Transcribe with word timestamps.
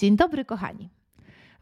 Dzień 0.00 0.16
dobry, 0.16 0.44
kochani. 0.44 0.90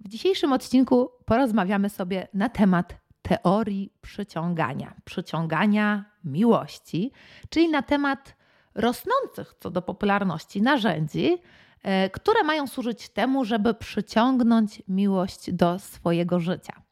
W 0.01 0.09
dzisiejszym 0.09 0.53
odcinku 0.53 1.11
porozmawiamy 1.25 1.91
sobie 1.91 2.29
na 2.35 2.49
temat 2.49 2.97
teorii 3.23 3.93
przyciągania, 4.01 4.95
przyciągania 5.05 6.05
miłości, 6.25 7.13
czyli 7.49 7.69
na 7.69 7.83
temat 7.83 8.37
rosnących 8.75 9.55
co 9.61 9.71
do 9.71 9.83
popularności 9.83 10.63
narzędzi, 10.63 11.39
e, 11.83 12.11
które 12.11 12.45
mają 12.45 12.67
służyć 12.67 13.09
temu, 13.09 13.45
żeby 13.45 13.75
przyciągnąć 13.75 14.83
miłość 14.89 15.53
do 15.53 15.79
swojego 15.79 16.41
życia. 16.41 16.83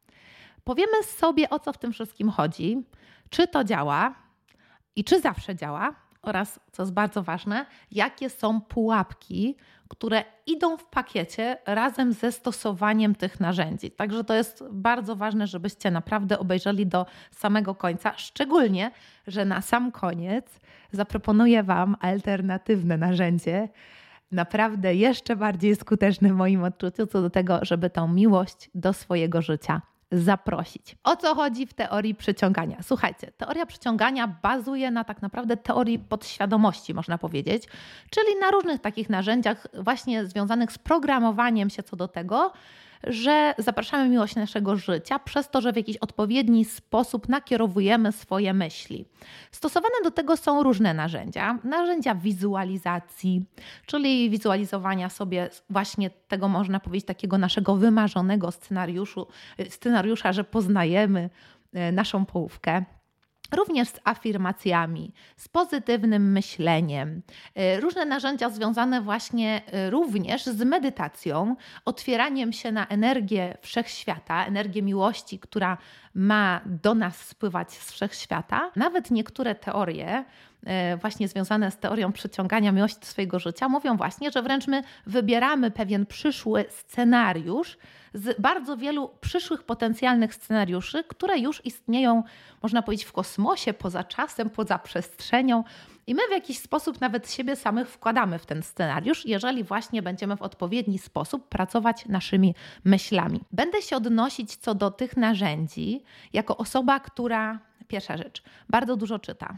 Powiemy 0.63 1.03
sobie, 1.03 1.49
o 1.49 1.59
co 1.59 1.73
w 1.73 1.77
tym 1.77 1.91
wszystkim 1.91 2.29
chodzi, 2.29 2.85
czy 3.29 3.47
to 3.47 3.63
działa 3.63 4.15
i 4.95 5.03
czy 5.03 5.21
zawsze 5.21 5.55
działa, 5.55 5.95
oraz, 6.27 6.59
co 6.71 6.83
jest 6.83 6.93
bardzo 6.93 7.23
ważne, 7.23 7.65
jakie 7.91 8.29
są 8.29 8.61
pułapki, 8.61 9.55
które 9.87 10.23
idą 10.45 10.77
w 10.77 10.85
pakiecie 10.85 11.57
razem 11.65 12.13
ze 12.13 12.31
stosowaniem 12.31 13.15
tych 13.15 13.39
narzędzi. 13.39 13.91
Także 13.91 14.23
to 14.23 14.33
jest 14.33 14.63
bardzo 14.71 15.15
ważne, 15.15 15.47
żebyście 15.47 15.91
naprawdę 15.91 16.39
obejrzeli 16.39 16.87
do 16.87 17.05
samego 17.31 17.75
końca, 17.75 18.13
szczególnie, 18.17 18.91
że 19.27 19.45
na 19.45 19.61
sam 19.61 19.91
koniec 19.91 20.59
zaproponuję 20.91 21.63
Wam 21.63 21.95
alternatywne 21.99 22.97
narzędzie, 22.97 23.69
naprawdę 24.31 24.95
jeszcze 24.95 25.35
bardziej 25.35 25.75
skuteczne 25.75 26.29
w 26.29 26.35
moim 26.35 26.63
odczuciu 26.63 27.07
co 27.07 27.21
do 27.21 27.29
tego, 27.29 27.59
żeby 27.61 27.89
tą 27.89 28.07
miłość 28.07 28.69
do 28.75 28.93
swojego 28.93 29.41
życia 29.41 29.81
zaprosić. 30.11 30.95
O 31.03 31.15
co 31.15 31.35
chodzi 31.35 31.67
w 31.67 31.73
teorii 31.73 32.15
przyciągania? 32.15 32.77
Słuchajcie, 32.81 33.31
teoria 33.37 33.65
przyciągania 33.65 34.27
bazuje 34.27 34.91
na 34.91 35.03
tak 35.03 35.21
naprawdę 35.21 35.57
teorii 35.57 35.99
podświadomości, 35.99 36.93
można 36.93 37.17
powiedzieć, 37.17 37.63
czyli 38.09 38.39
na 38.41 38.51
różnych 38.51 38.81
takich 38.81 39.09
narzędziach 39.09 39.67
właśnie 39.73 40.25
związanych 40.25 40.71
z 40.71 40.77
programowaniem 40.77 41.69
się 41.69 41.83
co 41.83 41.95
do 41.95 42.07
tego, 42.07 42.53
że 43.03 43.53
zapraszamy 43.57 44.09
miłość 44.09 44.35
naszego 44.35 44.75
życia 44.75 45.19
przez 45.19 45.49
to, 45.49 45.61
że 45.61 45.73
w 45.73 45.75
jakiś 45.75 45.97
odpowiedni 45.97 46.65
sposób 46.65 47.29
nakierowujemy 47.29 48.11
swoje 48.11 48.53
myśli. 48.53 49.05
Stosowane 49.51 49.95
do 50.03 50.11
tego 50.11 50.37
są 50.37 50.63
różne 50.63 50.93
narzędzia. 50.93 51.59
Narzędzia 51.63 52.15
wizualizacji, 52.15 53.45
czyli 53.85 54.29
wizualizowania 54.29 55.09
sobie 55.09 55.49
właśnie 55.69 56.09
tego, 56.09 56.47
można 56.47 56.79
powiedzieć, 56.79 57.07
takiego 57.07 57.37
naszego 57.37 57.75
wymarzonego 57.75 58.51
scenariuszu, 58.51 59.27
scenariusza, 59.69 60.33
że 60.33 60.43
poznajemy 60.43 61.29
e, 61.73 61.91
naszą 61.91 62.25
połówkę 62.25 62.85
również 63.51 63.89
z 63.89 63.99
afirmacjami, 64.03 65.13
z 65.37 65.47
pozytywnym 65.47 66.31
myśleniem. 66.31 67.21
Y, 67.77 67.79
różne 67.79 68.05
narzędzia 68.05 68.49
związane 68.49 69.01
właśnie 69.01 69.61
y, 69.87 69.89
również 69.89 70.45
z 70.45 70.63
medytacją, 70.63 71.55
otwieraniem 71.85 72.53
się 72.53 72.71
na 72.71 72.87
energię 72.87 73.57
wszechświata, 73.61 74.45
energię 74.45 74.81
miłości, 74.81 75.39
która 75.39 75.77
ma 76.13 76.61
do 76.65 76.95
nas 76.95 77.17
spływać 77.17 77.71
z 77.71 77.91
wszechświata. 77.91 78.71
Nawet 78.75 79.11
niektóre 79.11 79.55
teorie, 79.55 80.25
właśnie 81.01 81.27
związane 81.27 81.71
z 81.71 81.77
teorią 81.77 82.11
przyciągania 82.11 82.71
miłości 82.71 82.99
do 82.99 83.05
swojego 83.05 83.39
życia, 83.39 83.69
mówią 83.69 83.97
właśnie, 83.97 84.31
że 84.31 84.41
wręcz 84.41 84.67
my 84.67 84.83
wybieramy 85.05 85.71
pewien 85.71 86.05
przyszły 86.05 86.65
scenariusz, 86.69 87.77
z 88.13 88.41
bardzo 88.41 88.77
wielu 88.77 89.09
przyszłych 89.21 89.63
potencjalnych 89.63 90.35
scenariuszy, 90.35 91.03
które 91.03 91.39
już 91.39 91.65
istnieją, 91.65 92.23
można 92.63 92.81
powiedzieć, 92.81 93.05
w 93.05 93.11
kosmosie, 93.11 93.73
poza 93.73 94.03
czasem, 94.03 94.49
poza 94.49 94.79
przestrzenią. 94.79 95.63
I 96.07 96.15
my 96.15 96.21
w 96.27 96.31
jakiś 96.31 96.59
sposób 96.59 97.01
nawet 97.01 97.31
siebie 97.31 97.55
samych 97.55 97.89
wkładamy 97.89 98.39
w 98.39 98.45
ten 98.45 98.63
scenariusz, 98.63 99.25
jeżeli 99.25 99.63
właśnie 99.63 100.01
będziemy 100.01 100.37
w 100.37 100.41
odpowiedni 100.41 100.99
sposób 100.99 101.49
pracować 101.49 102.05
naszymi 102.05 102.55
myślami. 102.83 103.41
Będę 103.51 103.81
się 103.81 103.97
odnosić 103.97 104.55
co 104.55 104.75
do 104.75 104.91
tych 104.91 105.17
narzędzi 105.17 106.03
jako 106.33 106.57
osoba, 106.57 106.99
która, 106.99 107.59
pierwsza 107.87 108.17
rzecz, 108.17 108.43
bardzo 108.69 108.95
dużo 108.95 109.19
czyta 109.19 109.57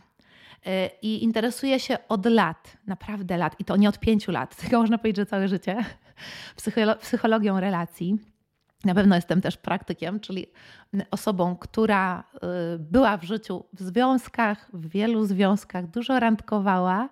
i 1.01 1.23
interesuje 1.23 1.79
się 1.79 1.97
od 2.09 2.25
lat, 2.25 2.77
naprawdę 2.87 3.37
lat, 3.37 3.55
i 3.59 3.65
to 3.65 3.77
nie 3.77 3.89
od 3.89 3.99
pięciu 3.99 4.31
lat, 4.31 4.55
tylko 4.61 4.79
można 4.79 4.97
powiedzieć, 4.97 5.17
że 5.17 5.25
całe 5.25 5.47
życie, 5.47 5.85
psychologią 7.01 7.59
relacji. 7.59 8.17
Na 8.85 8.95
pewno 8.95 9.15
jestem 9.15 9.41
też 9.41 9.57
praktykiem, 9.57 10.19
czyli 10.19 10.47
osobą, 11.11 11.55
która 11.55 12.23
y, 12.75 12.79
była 12.79 13.17
w 13.17 13.23
życiu 13.23 13.63
w 13.73 13.81
związkach, 13.81 14.69
w 14.73 14.89
wielu 14.89 15.25
związkach, 15.25 15.87
dużo 15.87 16.19
randkowała. 16.19 17.09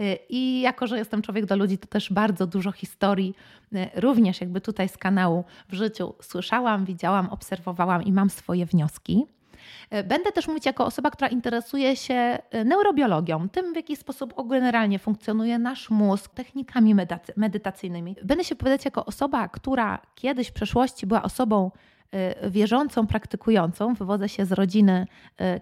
Y, 0.00 0.18
I 0.28 0.60
jako, 0.60 0.86
że 0.86 0.98
jestem 0.98 1.22
człowiek 1.22 1.46
do 1.46 1.56
ludzi, 1.56 1.78
to 1.78 1.86
też 1.86 2.12
bardzo 2.12 2.46
dużo 2.46 2.72
historii, 2.72 3.34
y, 3.72 4.00
również 4.00 4.40
jakby 4.40 4.60
tutaj 4.60 4.88
z 4.88 4.96
kanału 4.96 5.44
w 5.68 5.74
życiu 5.74 6.14
słyszałam, 6.22 6.84
widziałam, 6.84 7.28
obserwowałam 7.28 8.02
i 8.02 8.12
mam 8.12 8.30
swoje 8.30 8.66
wnioski. 8.66 9.26
E, 9.90 10.04
będę 10.04 10.32
też 10.32 10.48
mówić 10.48 10.66
jako 10.66 10.86
osoba, 10.86 11.10
która 11.10 11.28
interesuje 11.28 11.96
się 11.96 12.14
e, 12.14 12.64
neurobiologią, 12.64 13.48
tym 13.48 13.72
w 13.72 13.76
jaki 13.76 13.96
sposób 13.96 14.34
generalnie 14.48 14.98
funkcjonuje 14.98 15.58
nasz 15.58 15.90
mózg, 15.90 16.34
technikami 16.34 16.94
medytacyjnymi. 17.36 18.16
Będę 18.24 18.44
się 18.44 18.54
powiedzieć 18.54 18.84
jako 18.84 19.04
osoba, 19.04 19.48
która 19.48 20.00
kiedyś 20.14 20.48
w 20.48 20.52
przeszłości 20.52 21.06
była 21.06 21.22
osobą 21.22 21.70
e, 22.10 22.50
wierzącą, 22.50 23.06
praktykującą, 23.06 23.94
wywodzę 23.94 24.28
się 24.28 24.46
z 24.46 24.52
rodziny 24.52 25.06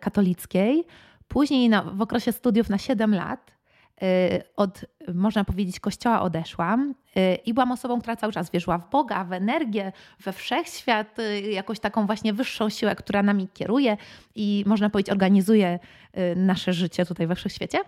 katolickiej. 0.00 0.84
Później 1.28 1.68
na, 1.68 1.82
w 1.82 2.02
okresie 2.02 2.32
studiów 2.32 2.68
na 2.68 2.78
7 2.78 3.14
lat 3.14 3.61
od, 4.56 4.84
można 5.14 5.44
powiedzieć, 5.44 5.80
kościoła 5.80 6.22
odeszłam 6.22 6.94
y, 7.16 7.34
i 7.34 7.54
byłam 7.54 7.72
osobą, 7.72 8.00
która 8.00 8.16
cały 8.16 8.32
czas 8.32 8.50
wierzyła 8.50 8.78
w 8.78 8.90
Boga, 8.90 9.24
w 9.24 9.32
energię, 9.32 9.92
we 10.20 10.32
wszechświat, 10.32 11.18
y, 11.18 11.40
jakoś 11.40 11.80
taką 11.80 12.06
właśnie 12.06 12.32
wyższą 12.32 12.68
siłę, 12.68 12.96
która 12.96 13.22
nami 13.22 13.48
kieruje 13.54 13.96
i 14.34 14.64
można 14.66 14.91
powiedzieć, 14.91 15.10
organizuje 15.10 15.78
nasze 16.36 16.72
życie 16.72 17.06
tutaj 17.06 17.26
we 17.26 17.34
wszechświecie. 17.34 17.78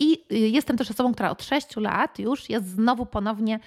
I 0.00 0.24
jestem 0.30 0.76
też 0.76 0.90
osobą, 0.90 1.14
która 1.14 1.30
od 1.30 1.42
6 1.42 1.76
lat 1.76 2.18
już 2.18 2.50
jest 2.50 2.68
znowu 2.68 3.06
ponownie 3.06 3.60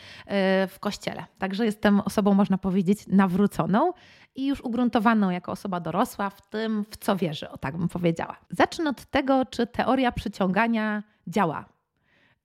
w 0.67 0.75
kościele. 0.79 1.25
Także 1.39 1.65
jestem 1.65 1.99
osobą, 1.99 2.33
można 2.33 2.57
powiedzieć, 2.57 3.07
nawróconą 3.07 3.93
i 4.35 4.47
już 4.47 4.61
ugruntowaną 4.61 5.29
jako 5.29 5.51
osoba 5.51 5.79
dorosła 5.79 6.29
w 6.29 6.49
tym, 6.49 6.85
w 6.91 6.97
co 6.97 7.15
wierzy, 7.15 7.49
o 7.49 7.57
tak 7.57 7.77
bym 7.77 7.89
powiedziała. 7.89 8.37
Zacznę 8.49 8.89
od 8.89 9.05
tego, 9.05 9.45
czy 9.45 9.67
teoria 9.67 10.11
przyciągania 10.11 11.03
działa. 11.27 11.65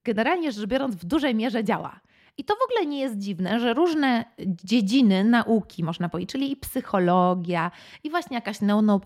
Generalnie 0.03 0.51
rzecz 0.51 0.65
biorąc, 0.65 0.95
w 0.95 1.05
dużej 1.05 1.35
mierze 1.35 1.63
działa. 1.63 1.99
I 2.37 2.43
to 2.43 2.55
w 2.55 2.71
ogóle 2.71 2.85
nie 2.85 2.99
jest 2.99 3.17
dziwne, 3.17 3.59
że 3.59 3.73
różne 3.73 4.25
dziedziny 4.39 5.23
nauki, 5.23 5.83
można 5.83 6.09
powiedzieć, 6.09 6.31
czyli 6.31 6.51
i 6.51 6.55
psychologia, 6.55 7.71
i 8.03 8.09
właśnie 8.09 8.35
jakaś 8.35 8.57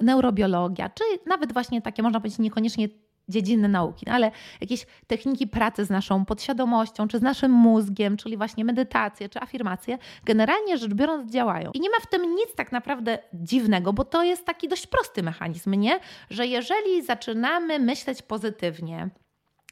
neurobiologia, 0.02 0.90
czy 0.90 1.04
nawet 1.26 1.54
właśnie 1.54 1.82
takie, 1.82 2.04
można 2.04 2.20
powiedzieć, 2.20 2.40
niekoniecznie 2.40 2.90
dziedziny 3.30 3.70
nauki, 3.70 4.06
no 4.08 4.14
ale 4.14 4.32
jakieś 4.62 4.86
techniki 5.08 5.48
pracy 5.48 5.86
z 5.86 5.90
naszą 5.90 6.26
podświadomością, 6.26 7.08
czy 7.08 7.20
z 7.20 7.22
naszym 7.22 7.52
mózgiem, 7.52 8.18
czyli 8.18 8.38
właśnie 8.38 8.66
medytacje, 8.66 9.30
czy 9.30 9.42
afirmacje, 9.42 9.98
generalnie 10.26 10.78
rzecz 10.78 10.94
biorąc 10.94 11.32
działają. 11.32 11.72
I 11.74 11.80
nie 11.80 11.90
ma 11.90 11.98
w 12.02 12.08
tym 12.08 12.36
nic 12.36 12.56
tak 12.56 12.72
naprawdę 12.72 13.20
dziwnego, 13.34 13.94
bo 13.94 14.06
to 14.06 14.24
jest 14.24 14.46
taki 14.46 14.68
dość 14.68 14.88
prosty 14.88 15.24
mechanizm, 15.24 15.74
nie? 15.74 16.00
Że 16.30 16.48
jeżeli 16.48 17.02
zaczynamy 17.02 17.80
myśleć 17.80 18.22
pozytywnie, 18.22 19.10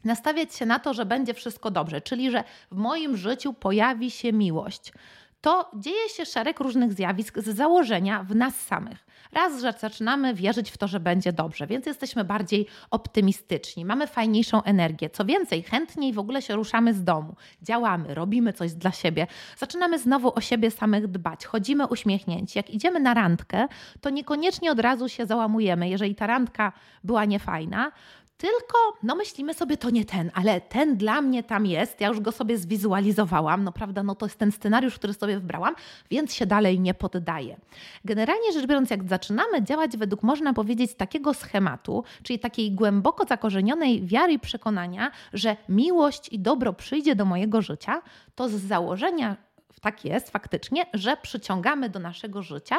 nastawiać 0.04 0.56
się 0.56 0.66
na 0.66 0.80
to, 0.80 0.94
że 0.94 1.06
będzie 1.06 1.34
wszystko 1.34 1.72
dobrze, 1.72 2.02
czyli 2.02 2.32
że 2.32 2.44
w 2.72 2.76
moim 2.76 3.18
życiu 3.18 3.54
pojawi 3.54 4.12
się 4.12 4.34
miłość, 4.34 4.94
to 5.42 5.72
dzieje 5.74 6.10
się 6.10 6.26
szereg 6.26 6.60
różnych 6.60 6.94
zjawisk 6.94 7.40
z 7.40 7.56
założenia 7.56 8.24
w 8.24 8.36
nas 8.36 8.56
samych. 8.56 9.10
Raz, 9.32 9.62
że 9.62 9.74
zaczynamy 9.80 10.34
wierzyć 10.34 10.72
w 10.72 10.78
to, 10.78 10.88
że 10.88 11.00
będzie 11.00 11.34
dobrze, 11.34 11.68
więc 11.68 11.86
jesteśmy 11.86 12.24
bardziej 12.24 12.68
optymistyczni, 12.92 13.86
mamy 13.86 14.08
fajniejszą 14.08 14.64
energię. 14.64 15.10
Co 15.10 15.26
więcej, 15.26 15.64
chętniej 15.64 16.14
w 16.14 16.20
ogóle 16.20 16.42
się 16.42 16.56
ruszamy 16.56 16.94
z 16.94 17.04
domu, 17.04 17.36
działamy, 17.62 18.14
robimy 18.14 18.54
coś 18.54 18.74
dla 18.74 18.92
siebie, 18.92 19.28
zaczynamy 19.58 20.00
znowu 20.00 20.36
o 20.36 20.42
siebie 20.42 20.72
samych 20.72 21.08
dbać, 21.08 21.46
chodzimy 21.46 21.88
uśmiechnięci. 21.88 22.60
Jak 22.60 22.70
idziemy 22.70 23.00
na 23.00 23.14
randkę, 23.14 23.68
to 24.02 24.10
niekoniecznie 24.10 24.72
od 24.72 24.80
razu 24.80 25.10
się 25.10 25.26
załamujemy, 25.26 25.90
jeżeli 25.90 26.16
ta 26.16 26.28
randka 26.28 26.72
była 27.04 27.26
niefajna, 27.26 27.92
tylko 28.40 28.78
no 29.04 29.16
myślimy 29.16 29.54
sobie, 29.54 29.78
to 29.78 29.90
nie 29.90 30.06
ten, 30.06 30.32
ale 30.34 30.62
ten 30.62 30.98
dla 30.98 31.22
mnie 31.22 31.44
tam 31.44 31.66
jest, 31.66 32.02
ja 32.02 32.08
już 32.08 32.20
go 32.20 32.32
sobie 32.32 32.58
zwizualizowałam, 32.58 33.64
no 33.64 33.72
prawda, 33.72 34.04
no 34.04 34.16
to 34.16 34.26
jest 34.26 34.40
ten 34.40 34.52
scenariusz, 34.52 34.96
który 34.96 35.14
sobie 35.14 35.40
wybrałam, 35.40 35.76
więc 36.12 36.34
się 36.34 36.46
dalej 36.46 36.80
nie 36.80 36.94
poddaję. 36.94 37.58
Generalnie 38.06 38.54
rzecz 38.54 38.66
biorąc, 38.66 38.90
jak 38.90 39.10
zaczynamy 39.10 39.64
działać 39.64 39.98
według, 39.98 40.24
można 40.24 40.54
powiedzieć, 40.54 40.94
takiego 40.94 41.34
schematu, 41.34 42.04
czyli 42.24 42.40
takiej 42.40 42.72
głęboko 42.72 43.26
zakorzenionej 43.26 44.06
wiary 44.06 44.34
i 44.34 44.40
przekonania, 44.40 45.12
że 45.34 45.58
miłość 45.70 46.30
i 46.30 46.40
dobro 46.40 46.74
przyjdzie 46.74 47.16
do 47.16 47.26
mojego 47.26 47.62
życia, 47.62 48.02
to 48.36 48.50
z 48.50 48.54
założenia 48.54 49.38
tak 49.82 50.06
jest 50.06 50.30
faktycznie, 50.30 50.86
że 50.94 51.18
przyciągamy 51.18 51.90
do 51.90 52.00
naszego 52.00 52.42
życia 52.42 52.76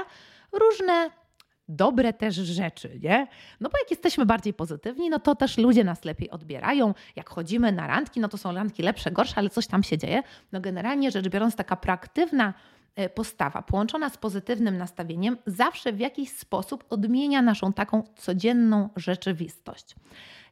różne 0.52 1.10
dobre 1.70 2.12
też 2.12 2.34
rzeczy, 2.34 2.98
nie? 3.02 3.26
No 3.60 3.68
bo 3.68 3.78
jak 3.78 3.90
jesteśmy 3.90 4.26
bardziej 4.26 4.54
pozytywni, 4.54 5.10
no 5.10 5.18
to 5.18 5.34
też 5.34 5.58
ludzie 5.58 5.84
nas 5.84 6.04
lepiej 6.04 6.30
odbierają. 6.30 6.94
Jak 7.16 7.30
chodzimy 7.30 7.72
na 7.72 7.86
randki, 7.86 8.20
no 8.20 8.28
to 8.28 8.38
są 8.38 8.54
randki 8.54 8.82
lepsze, 8.82 9.10
gorsze, 9.10 9.34
ale 9.36 9.50
coś 9.50 9.66
tam 9.66 9.82
się 9.82 9.98
dzieje. 9.98 10.22
No 10.52 10.60
generalnie 10.60 11.10
rzecz 11.10 11.28
biorąc, 11.28 11.56
taka 11.56 11.76
proaktywna 11.76 12.54
postawa 13.14 13.62
połączona 13.62 14.08
z 14.08 14.16
pozytywnym 14.16 14.78
nastawieniem 14.78 15.36
zawsze 15.46 15.92
w 15.92 16.00
jakiś 16.00 16.32
sposób 16.32 16.84
odmienia 16.90 17.42
naszą 17.42 17.72
taką 17.72 18.02
codzienną 18.16 18.88
rzeczywistość. 18.96 19.96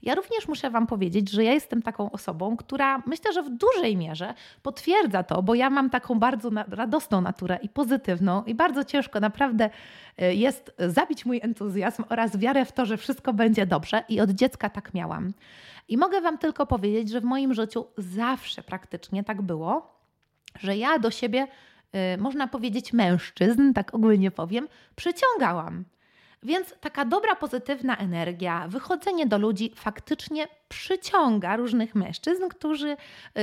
Ja 0.03 0.15
również 0.15 0.49
muszę 0.49 0.71
Wam 0.71 0.87
powiedzieć, 0.87 1.31
że 1.31 1.45
ja 1.45 1.53
jestem 1.53 1.83
taką 1.83 2.11
osobą, 2.11 2.57
która 2.57 3.03
myślę, 3.07 3.33
że 3.33 3.43
w 3.43 3.51
dużej 3.51 3.97
mierze 3.97 4.35
potwierdza 4.63 5.23
to, 5.23 5.43
bo 5.43 5.55
ja 5.55 5.71
mam 5.71 5.91
taką 5.91 6.19
bardzo 6.19 6.51
radosną 6.69 7.21
naturę 7.21 7.59
i 7.63 7.69
pozytywną, 7.69 8.45
i 8.45 8.55
bardzo 8.55 8.85
ciężko 8.85 9.21
naprawdę 9.21 9.71
e, 10.19 10.35
jest 10.35 10.75
zabić 10.79 11.27
mój 11.27 11.41
entuzjazm 11.43 12.05
oraz 12.09 12.37
wiarę 12.37 12.65
w 12.65 12.73
to, 12.73 12.87
że 12.87 12.97
wszystko 12.97 13.33
będzie 13.33 13.67
dobrze, 13.67 14.05
i 14.09 14.21
od 14.21 14.31
dziecka 14.31 14.71
tak 14.71 14.95
miałam. 14.95 15.33
I 15.89 15.97
mogę 15.97 16.21
Wam 16.21 16.39
tylko 16.39 16.67
powiedzieć, 16.67 17.11
że 17.11 17.21
w 17.21 17.25
moim 17.25 17.55
życiu 17.55 17.87
zawsze 17.97 18.63
praktycznie 18.63 19.25
tak 19.25 19.43
było, 19.43 19.99
że 20.61 20.77
ja 20.77 20.99
do 20.99 21.11
siebie, 21.11 21.41
e, 21.41 21.49
można 22.19 22.49
powiedzieć, 22.49 22.93
mężczyzn, 22.93 23.73
tak 23.73 23.95
ogólnie 23.95 24.31
powiem, 24.31 24.69
przyciągałam. 24.97 25.85
Więc 26.43 26.75
taka 26.81 27.05
dobra, 27.05 27.35
pozytywna 27.35 27.97
energia, 27.97 28.69
wychodzenie 28.69 29.27
do 29.27 29.39
ludzi 29.39 29.73
faktycznie 29.75 30.49
przyciąga 30.69 31.57
różnych 31.57 31.95
mężczyzn, 31.95 32.49
którzy 32.49 32.97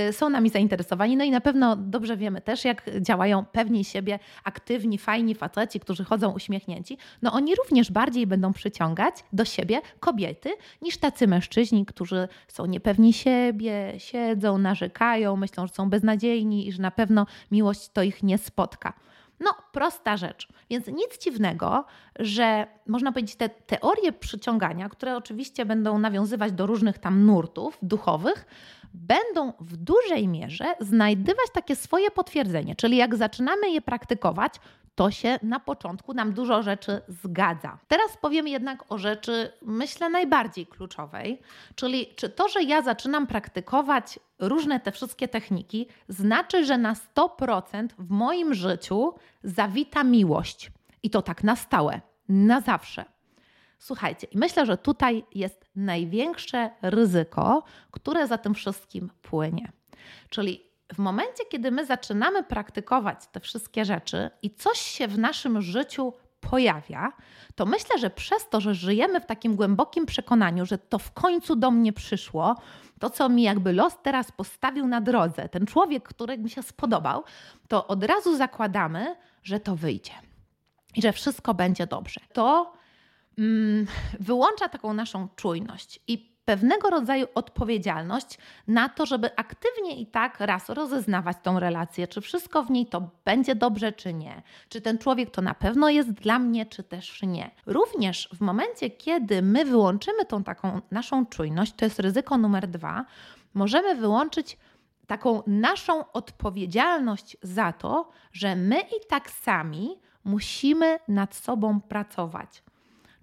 y, 0.09 0.13
są 0.13 0.30
nami 0.30 0.50
zainteresowani. 0.50 1.18
No 1.18 1.24
i 1.24 1.31
na 1.31 1.42
pewno 1.42 1.75
dobrze 1.75 2.18
wiemy 2.18 2.42
też, 2.42 2.65
jak 2.65 2.83
działają 3.01 3.45
pewni 3.45 3.86
siebie, 3.86 4.19
aktywni, 4.44 4.97
fajni 4.97 5.36
faceci, 5.36 5.80
którzy 5.80 6.03
chodzą 6.03 6.31
uśmiechnięci. 6.31 6.97
No 7.21 7.33
oni 7.33 7.56
również 7.56 7.92
bardziej 7.92 8.27
będą 8.27 8.53
przyciągać 8.53 9.15
do 9.33 9.45
siebie 9.45 9.81
kobiety 10.00 10.50
niż 10.81 10.97
tacy 10.97 11.27
mężczyźni, 11.27 11.86
którzy 11.86 12.27
są 12.47 12.65
niepewni 12.65 13.13
siebie, 13.13 13.94
siedzą, 13.97 14.57
narzekają, 14.57 15.36
myślą, 15.36 15.68
że 15.68 15.74
są 15.74 15.89
beznadziejni 15.89 16.68
i 16.68 16.71
że 16.71 16.81
na 16.81 16.92
pewno 16.92 17.25
miłość 17.51 17.89
to 17.89 18.03
ich 18.03 18.24
nie 18.24 18.38
spotka. 18.38 18.94
No, 19.39 19.51
prosta 19.71 20.17
rzecz. 20.17 20.47
Więc 20.69 20.87
nic 20.87 21.19
dziwnego, 21.23 21.85
że 22.19 22.67
można 22.87 23.11
powiedzieć, 23.11 23.35
te 23.35 23.49
teorie 23.49 24.13
przyciągania, 24.13 24.89
które 24.89 25.17
oczywiście 25.17 25.65
będą 25.65 25.99
nawiązywać 25.99 26.51
do 26.51 26.65
różnych 26.65 26.97
tam 26.97 27.25
nurtów 27.25 27.77
duchowych, 27.81 28.45
będą 28.93 29.53
w 29.59 29.77
dużej 29.77 30.27
mierze 30.27 30.65
znajdywać 30.79 31.45
takie 31.53 31.75
swoje 31.75 32.11
potwierdzenie. 32.11 32.75
Czyli 32.75 32.97
jak 32.97 33.15
zaczynamy 33.15 33.69
je 33.69 33.81
praktykować, 33.81 34.53
to 34.95 35.12
się 35.12 35.39
na 35.44 35.59
początku 35.59 36.13
nam 36.13 36.33
dużo 36.33 36.63
rzeczy 36.63 37.01
zgadza. 37.07 37.77
Teraz 37.88 38.18
powiem 38.21 38.47
jednak 38.47 38.92
o 38.92 38.97
rzeczy, 38.97 39.51
myślę, 39.62 40.09
najbardziej 40.09 40.68
kluczowej, 40.68 41.42
czyli 41.75 42.07
czy 42.15 42.30
to, 42.30 42.47
że 42.47 42.63
ja 42.63 42.81
zaczynam 42.81 43.27
praktykować 43.27 44.19
różne 44.39 44.80
te 44.80 44.92
wszystkie 44.92 45.27
techniki, 45.27 45.88
znaczy, 46.09 46.65
że 46.65 46.77
na 46.77 46.94
100% 47.15 47.88
w 48.00 48.09
moim 48.09 48.53
życiu 48.53 49.13
zawita 49.44 50.03
miłość. 50.03 50.71
I 51.03 51.09
to 51.09 51.21
tak 51.21 51.44
na 51.44 51.56
stałe, 51.56 52.01
na 52.30 52.62
zawsze. 52.62 53.06
Słuchajcie, 53.80 54.27
myślę, 54.36 54.65
że 54.65 54.77
tutaj 54.77 55.24
jest 55.36 55.65
największe 55.75 56.69
ryzyko, 56.81 57.63
które 57.92 58.27
za 58.27 58.38
tym 58.38 58.53
wszystkim 58.53 59.09
płynie. 59.21 59.71
Czyli 60.30 60.65
w 60.93 60.97
momencie, 60.97 61.45
kiedy 61.49 61.71
my 61.71 61.85
zaczynamy 61.85 62.43
praktykować 62.43 63.27
te 63.31 63.39
wszystkie 63.39 63.85
rzeczy 63.85 64.29
i 64.41 64.55
coś 64.55 64.79
się 64.79 65.07
w 65.07 65.17
naszym 65.17 65.61
życiu 65.61 66.13
pojawia, 66.49 67.11
to 67.55 67.65
myślę, 67.65 67.99
że 67.99 68.09
przez 68.09 68.49
to, 68.49 68.61
że 68.61 68.75
żyjemy 68.75 69.21
w 69.21 69.25
takim 69.25 69.55
głębokim 69.55 70.05
przekonaniu, 70.05 70.65
że 70.65 70.77
to 70.77 70.99
w 70.99 71.11
końcu 71.11 71.55
do 71.55 71.71
mnie 71.71 71.93
przyszło, 71.93 72.55
to 72.99 73.09
co 73.09 73.29
mi 73.29 73.43
jakby 73.43 73.73
los 73.73 73.93
teraz 74.03 74.31
postawił 74.31 74.87
na 74.87 75.01
drodze, 75.01 75.49
ten 75.49 75.65
człowiek, 75.65 76.03
który 76.03 76.37
mi 76.37 76.49
się 76.49 76.63
spodobał, 76.63 77.23
to 77.67 77.87
od 77.87 78.03
razu 78.03 78.37
zakładamy, 78.37 79.15
że 79.43 79.59
to 79.59 79.75
wyjdzie 79.75 80.13
i 80.95 81.01
że 81.01 81.13
wszystko 81.13 81.53
będzie 81.53 81.87
dobrze. 81.87 82.21
To 82.33 82.73
mm, 83.37 83.87
wyłącza 84.19 84.69
taką 84.69 84.93
naszą 84.93 85.27
czujność 85.35 85.99
i 86.07 86.34
pewnego 86.45 86.89
rodzaju 86.89 87.27
odpowiedzialność 87.36 88.38
na 88.68 88.89
to, 88.89 89.06
żeby 89.06 89.36
aktywnie 89.36 89.95
i 89.95 90.06
tak 90.06 90.39
raz 90.39 90.69
rozeznawać 90.69 91.38
tą 91.44 91.59
relację, 91.59 92.07
czy 92.07 92.21
wszystko 92.21 92.63
w 92.63 92.71
niej 92.71 92.86
to 92.86 93.09
będzie 93.25 93.56
dobrze, 93.56 93.92
czy 93.92 94.13
nie, 94.13 94.42
czy 94.69 94.81
ten 94.81 94.97
człowiek 94.97 95.31
to 95.31 95.42
na 95.42 95.53
pewno 95.53 95.89
jest 95.89 96.12
dla 96.12 96.39
mnie, 96.39 96.65
czy 96.65 96.83
też 96.83 97.21
nie. 97.24 97.51
Również 97.65 98.30
w 98.33 98.42
momencie, 98.42 98.89
kiedy 98.89 99.42
my 99.42 99.65
wyłączymy 99.65 100.25
tą 100.25 100.44
taką 100.44 100.81
naszą 100.92 101.25
czujność, 101.25 101.74
to 101.74 101.86
jest 101.86 102.00
ryzyko 102.00 102.38
numer 102.38 102.68
dwa, 102.68 103.06
możemy 103.53 103.95
wyłączyć 103.95 104.57
taką 105.07 105.44
naszą 105.47 106.12
odpowiedzialność 106.12 107.38
za 107.42 107.74
to, 107.74 108.09
że 108.31 108.56
my 108.56 108.80
i 108.80 109.07
tak 109.09 109.30
sami 109.30 110.00
musimy 110.24 111.00
nad 111.07 111.36
sobą 111.36 111.81
pracować. 111.81 112.63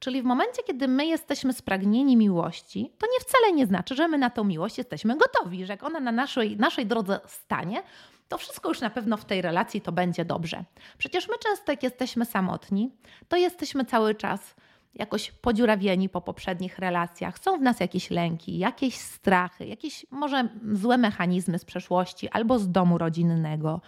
Czyli 0.03 0.23
w 0.23 0.25
momencie, 0.25 0.63
kiedy 0.63 0.89
my 0.89 1.07
jesteśmy 1.07 1.53
spragnieni 1.53 2.17
miłości, 2.17 2.93
to 2.99 3.07
nie 3.07 3.21
wcale 3.21 3.53
nie 3.53 3.67
znaczy, 3.67 3.95
że 3.95 4.09
my 4.09 4.19
na 4.19 4.31
tą 4.31 4.45
miłość 4.45 4.79
jesteśmy 4.79 5.17
gotowi, 5.17 5.67
że 5.67 5.73
jak 5.73 5.83
ona 5.83 6.01
na 6.01 6.13
naszej, 6.13 6.57
naszej 6.57 6.87
drodze 6.87 7.21
stanie, 7.27 7.83
to 8.29 8.39
wszystko 8.39 8.69
już 8.69 8.81
na 8.81 8.91
pewno 8.91 9.17
w 9.17 9.25
tej 9.25 9.43
relacji 9.43 9.81
to 9.81 9.93
będzie 9.93 10.25
dobrze. 10.25 10.65
Przecież 10.99 11.29
my 11.29 11.35
często, 11.39 11.73
jak 11.73 11.83
jesteśmy 11.83 12.25
samotni, 12.25 12.91
to 13.29 13.37
jesteśmy 13.37 13.85
cały 13.85 14.15
czas 14.15 14.55
jakoś 14.95 15.31
podziurawieni 15.31 16.09
po 16.09 16.21
poprzednich 16.21 16.79
relacjach. 16.79 17.39
Są 17.39 17.59
w 17.59 17.63
nas 17.63 17.81
jakieś 17.81 18.11
lęki, 18.11 18.59
jakieś 18.59 18.95
strachy, 18.95 19.67
jakieś 19.67 20.07
może 20.11 20.49
złe 20.73 20.99
mechanizmy 20.99 21.59
z 21.59 21.65
przeszłości 21.65 22.29
albo 22.29 22.59
z 22.59 22.71
domu 22.71 22.99
rodzinnego. 22.99 23.81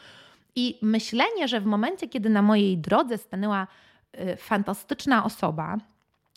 I 0.56 0.78
myślenie, 0.82 1.48
że 1.48 1.60
w 1.60 1.66
momencie, 1.66 2.08
kiedy 2.08 2.30
na 2.30 2.42
mojej 2.42 2.78
drodze 2.78 3.18
stanęła 3.18 3.66
y, 4.20 4.36
fantastyczna 4.36 5.24
osoba, 5.24 5.76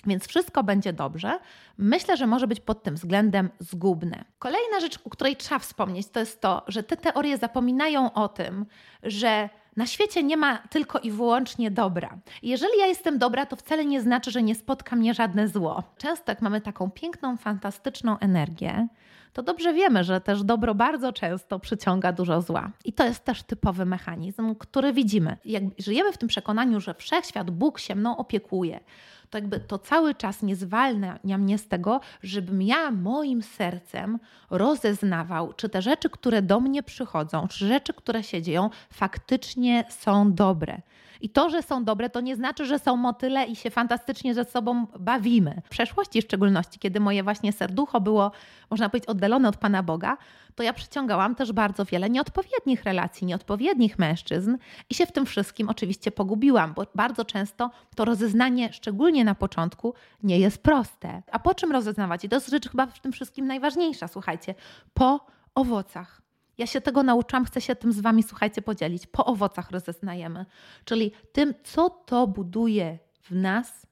więc 0.06 0.28
wszystko 0.28 0.64
będzie 0.64 0.94
dobrze. 0.94 1.40
Myślę, 1.78 2.18
że 2.18 2.28
może 2.28 2.48
być 2.48 2.60
pod 2.60 2.84
tym 2.84 2.96
względem 2.96 3.50
zgubne. 3.60 4.26
Kolejna 4.40 4.80
rzecz, 4.80 5.00
o 5.04 5.10
której 5.10 5.36
trzeba 5.36 5.60
wspomnieć, 5.60 6.08
to 6.08 6.20
jest 6.20 6.42
to, 6.42 6.64
że 6.68 6.84
te 6.84 6.98
teorie 6.98 7.38
zapominają 7.38 8.14
o 8.14 8.28
tym, 8.28 8.66
że 9.04 9.50
na 9.76 9.86
świecie 9.86 10.24
nie 10.24 10.38
ma 10.38 10.58
tylko 10.58 11.00
i 11.00 11.12
wyłącznie 11.12 11.72
dobra. 11.72 12.18
Jeżeli 12.44 12.80
ja 12.80 12.86
jestem 12.86 13.18
dobra, 13.18 13.46
to 13.46 13.56
wcale 13.56 13.86
nie 13.86 14.02
znaczy, 14.02 14.32
że 14.32 14.44
nie 14.44 14.56
spotka 14.56 14.96
mnie 14.96 15.14
żadne 15.14 15.48
zło. 15.48 15.84
Często 15.98 16.32
jak 16.32 16.42
mamy 16.42 16.62
taką 16.62 16.92
piękną, 16.92 17.38
fantastyczną 17.38 18.20
energię, 18.20 18.88
to 19.34 19.44
dobrze 19.44 19.74
wiemy, 19.74 20.04
że 20.04 20.22
też 20.22 20.44
dobro 20.44 20.76
bardzo 20.76 21.14
często 21.14 21.60
przyciąga 21.60 22.12
dużo 22.12 22.42
zła. 22.42 22.72
I 22.86 22.94
to 22.94 23.06
jest 23.06 23.26
też 23.26 23.44
typowy 23.44 23.86
mechanizm, 23.86 24.56
który 24.56 24.94
widzimy. 24.94 25.38
Jak 25.46 25.64
żyjemy 25.80 26.12
w 26.12 26.18
tym 26.18 26.30
przekonaniu, 26.30 26.80
że 26.80 26.94
wszechświat, 26.94 27.52
Bóg 27.52 27.80
się 27.80 27.96
mną 27.96 28.18
opiekuje, 28.18 28.80
to 29.30 29.38
jakby 29.38 29.60
to 29.60 29.80
cały 29.80 30.16
czas 30.16 30.42
nie 30.42 30.56
zwalnia 30.56 31.38
mnie 31.38 31.58
z 31.58 31.68
tego, 31.68 32.00
żebym 32.24 32.62
ja 32.62 32.92
moim 32.92 33.44
sercem 33.44 34.20
rozeznawał, 34.50 35.54
czy 35.54 35.70
te 35.70 35.82
rzeczy, 35.82 36.10
które 36.10 36.42
do 36.42 36.60
mnie 36.60 36.84
przychodzą, 36.84 37.48
czy 37.48 37.68
rzeczy, 37.68 37.94
które 37.94 38.24
się 38.24 38.42
dzieją, 38.42 38.70
faktycznie 38.94 39.84
są 39.90 40.34
dobre. 40.34 40.82
I 41.22 41.30
to, 41.30 41.50
że 41.50 41.62
są 41.62 41.84
dobre, 41.84 42.10
to 42.10 42.22
nie 42.22 42.36
znaczy, 42.36 42.66
że 42.66 42.80
są 42.80 42.96
motyle 42.96 43.46
i 43.46 43.56
się 43.56 43.70
fantastycznie 43.70 44.34
ze 44.34 44.46
sobą 44.46 44.88
bawimy. 45.00 45.62
W 45.66 45.70
przeszłości 45.70 46.22
w 46.22 46.26
szczególności, 46.26 46.80
kiedy 46.80 47.00
moje 47.00 47.24
właśnie 47.24 47.54
serducho 47.54 48.02
było, 48.02 48.32
można 48.70 48.90
powiedzieć, 48.90 49.10
oddalone 49.10 49.50
od 49.50 49.58
Pana 49.58 49.84
Boga, 49.84 50.18
to 50.56 50.64
ja 50.64 50.74
przyciągałam 50.74 51.36
też 51.36 51.52
bardzo 51.52 51.86
wiele 51.86 52.10
nieodpowiednich 52.10 52.84
relacji, 52.84 53.28
nieodpowiednich 53.28 54.00
mężczyzn 54.00 54.58
i 54.90 54.96
się 54.96 55.06
w 55.06 55.12
tym 55.12 55.26
wszystkim 55.26 55.70
oczywiście 55.70 56.12
pogubiłam, 56.12 56.74
bo 56.74 56.86
bardzo 56.96 57.26
często 57.26 57.72
to 57.96 58.06
rozeznanie, 58.06 58.74
szczególnie 58.74 59.26
na 59.26 59.36
początku, 59.36 59.94
nie 60.24 60.40
jest 60.40 60.64
proste. 60.64 61.22
A 61.32 61.40
po 61.40 61.56
czym 61.56 61.72
rozeznawać? 61.72 62.24
I 62.24 62.30
to 62.30 62.36
jest 62.36 62.50
rzecz 62.50 62.70
chyba 62.70 62.86
w 62.86 63.00
tym 63.00 63.12
wszystkim 63.12 63.48
najważniejsza, 63.48 64.08
słuchajcie, 64.08 64.56
po 64.94 65.26
owocach. 65.56 66.27
Ja 66.58 66.68
się 66.68 66.82
tego 66.82 67.04
nauczyłam, 67.04 67.46
chcę 67.46 67.62
się 67.62 67.76
tym 67.76 67.94
z 67.94 68.00
Wami, 68.00 68.24
słuchajcie, 68.24 68.62
podzielić. 68.62 69.08
Po 69.08 69.26
owocach 69.26 69.72
rozeznajemy, 69.72 70.46
czyli 70.86 71.12
tym, 71.32 71.54
co 71.64 71.90
to 71.90 72.28
buduje 72.28 73.00
w 73.22 73.32
nas, 73.32 73.88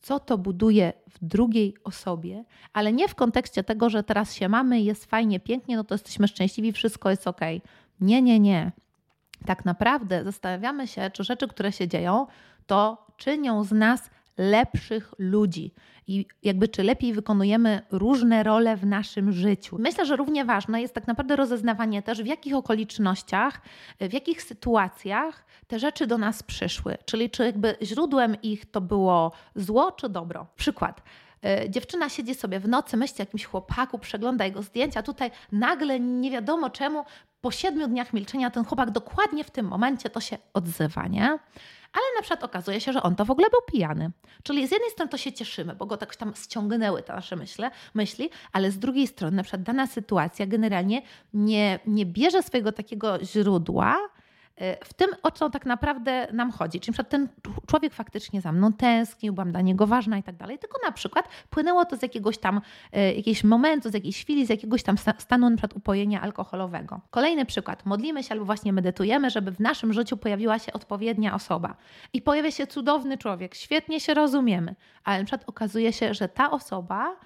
co 0.00 0.20
to 0.20 0.38
buduje 0.38 0.92
w 1.10 1.24
drugiej 1.24 1.74
osobie, 1.84 2.44
ale 2.72 2.92
nie 2.92 3.08
w 3.08 3.14
kontekście 3.14 3.64
tego, 3.64 3.90
że 3.90 4.02
teraz 4.02 4.34
się 4.34 4.48
mamy, 4.48 4.80
jest 4.80 5.04
fajnie, 5.04 5.40
pięknie, 5.40 5.76
no 5.76 5.84
to 5.84 5.94
jesteśmy 5.94 6.28
szczęśliwi, 6.28 6.72
wszystko 6.72 7.10
jest 7.10 7.26
ok. 7.26 7.40
Nie, 8.00 8.22
nie, 8.22 8.40
nie. 8.40 8.72
Tak 9.46 9.64
naprawdę 9.64 10.24
zastanawiamy 10.24 10.86
się, 10.86 11.10
czy 11.10 11.24
rzeczy, 11.24 11.48
które 11.48 11.72
się 11.72 11.88
dzieją, 11.88 12.26
to 12.66 13.06
czynią 13.16 13.64
z 13.64 13.72
nas 13.72 14.10
lepszych 14.38 15.14
ludzi 15.18 15.74
i 16.06 16.26
jakby 16.42 16.68
czy 16.68 16.82
lepiej 16.82 17.12
wykonujemy 17.12 17.82
różne 17.90 18.42
role 18.42 18.76
w 18.76 18.86
naszym 18.86 19.32
życiu. 19.32 19.76
Myślę, 19.78 20.06
że 20.06 20.16
równie 20.16 20.44
ważne 20.44 20.82
jest 20.82 20.94
tak 20.94 21.06
naprawdę 21.06 21.36
rozeznawanie 21.36 22.02
też, 22.02 22.22
w 22.22 22.26
jakich 22.26 22.54
okolicznościach, 22.54 23.60
w 24.00 24.12
jakich 24.12 24.42
sytuacjach 24.42 25.44
te 25.66 25.78
rzeczy 25.78 26.06
do 26.06 26.18
nas 26.18 26.42
przyszły, 26.42 26.96
czyli 27.04 27.30
czy 27.30 27.44
jakby 27.44 27.76
źródłem 27.82 28.42
ich 28.42 28.70
to 28.70 28.80
było 28.80 29.32
zło 29.54 29.92
czy 29.92 30.08
dobro. 30.08 30.46
Przykład. 30.56 31.02
E, 31.44 31.70
dziewczyna 31.70 32.08
siedzi 32.08 32.34
sobie 32.34 32.60
w 32.60 32.68
nocy, 32.68 32.96
myśli 32.96 33.16
o 33.18 33.22
jakimś 33.22 33.44
chłopaku, 33.44 33.98
przegląda 33.98 34.44
jego 34.44 34.62
zdjęcia, 34.62 35.02
tutaj 35.02 35.30
nagle 35.52 36.00
nie 36.00 36.30
wiadomo 36.30 36.70
czemu, 36.70 37.04
po 37.44 37.50
siedmiu 37.50 37.88
dniach 37.88 38.12
milczenia 38.12 38.50
ten 38.50 38.64
chłopak 38.64 38.90
dokładnie 38.90 39.44
w 39.44 39.50
tym 39.50 39.66
momencie 39.66 40.10
to 40.10 40.20
się 40.20 40.38
odzywa, 40.54 41.06
nie? 41.06 41.24
Ale 41.92 42.04
na 42.16 42.22
przykład 42.22 42.44
okazuje 42.44 42.80
się, 42.80 42.92
że 42.92 43.02
on 43.02 43.16
to 43.16 43.24
w 43.24 43.30
ogóle 43.30 43.50
był 43.50 43.60
pijany. 43.66 44.10
Czyli 44.42 44.68
z 44.68 44.70
jednej 44.70 44.90
strony 44.90 45.10
to 45.10 45.18
się 45.18 45.32
cieszymy, 45.32 45.74
bo 45.74 45.86
go 45.86 45.96
tak 45.96 46.16
tam 46.16 46.34
ściągnęły 46.34 47.02
te 47.02 47.12
nasze 47.12 47.36
myśle, 47.36 47.70
myśli, 47.94 48.30
ale 48.52 48.70
z 48.70 48.78
drugiej 48.78 49.06
strony 49.06 49.36
na 49.36 49.42
przykład 49.42 49.62
dana 49.62 49.86
sytuacja 49.86 50.46
generalnie 50.46 51.02
nie, 51.34 51.78
nie 51.86 52.06
bierze 52.06 52.42
swojego 52.42 52.72
takiego 52.72 53.24
źródła, 53.24 53.96
w 54.84 54.94
tym, 54.94 55.08
o 55.22 55.30
co 55.30 55.50
tak 55.50 55.66
naprawdę 55.66 56.26
nam 56.32 56.52
chodzi. 56.52 56.80
Czyli 56.80 56.98
na 56.98 57.04
ten 57.04 57.28
człowiek 57.66 57.94
faktycznie 57.94 58.40
za 58.40 58.52
mną 58.52 58.72
tęsknił, 58.72 59.32
byłam 59.32 59.50
dla 59.52 59.60
niego 59.60 59.86
ważna 59.86 60.18
i 60.18 60.22
tak 60.22 60.36
dalej, 60.36 60.58
tylko 60.58 60.78
na 60.84 60.92
przykład 60.92 61.28
płynęło 61.50 61.84
to 61.84 61.96
z 61.96 62.02
jakiegoś 62.02 62.38
tam 62.38 62.60
e, 62.92 63.14
jakiegoś 63.14 63.44
momentu, 63.44 63.90
z 63.90 63.94
jakiejś 63.94 64.22
chwili, 64.22 64.46
z 64.46 64.48
jakiegoś 64.48 64.82
tam 64.82 64.96
stanu 65.18 65.50
przykład 65.50 65.76
upojenia 65.76 66.20
alkoholowego. 66.20 67.00
Kolejny 67.10 67.44
przykład. 67.44 67.86
Modlimy 67.86 68.22
się 68.22 68.32
albo 68.32 68.44
właśnie 68.44 68.72
medytujemy, 68.72 69.30
żeby 69.30 69.52
w 69.52 69.60
naszym 69.60 69.92
życiu 69.92 70.16
pojawiła 70.16 70.58
się 70.58 70.72
odpowiednia 70.72 71.34
osoba. 71.34 71.76
I 72.12 72.22
pojawia 72.22 72.50
się 72.50 72.66
cudowny 72.66 73.18
człowiek, 73.18 73.54
świetnie 73.54 74.00
się 74.00 74.14
rozumiemy, 74.14 74.74
ale 75.04 75.24
przykład 75.24 75.48
okazuje 75.48 75.92
się, 75.92 76.14
że 76.14 76.28
ta 76.28 76.50
osoba 76.50 77.16